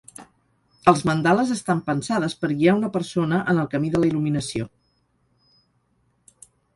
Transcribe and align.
Els 0.91 1.01
mandales 1.09 1.49
estan 1.55 1.81
pensades 1.89 2.35
per 2.45 2.49
guiar 2.61 2.73
una 2.77 2.89
persona 2.95 3.41
en 3.53 3.61
el 3.65 3.69
camí 3.73 3.91
de 3.97 4.01
la 4.03 4.09
il·luminació. 4.13 4.69